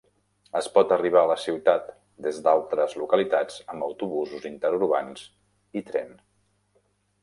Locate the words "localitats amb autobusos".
3.03-4.53